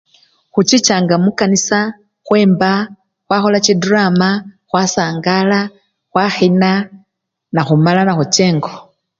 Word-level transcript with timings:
Khuchichanga 0.53 1.15
mukanisa 1.23 1.79
khwemba, 2.25 2.71
khwakhola 3.27 3.57
chidrama, 3.65 4.29
khwasangala, 4.69 5.59
khwakhina 6.11 6.71
nekhumala 7.53 8.01
nekhucha 8.03 8.41
engo. 8.51 8.73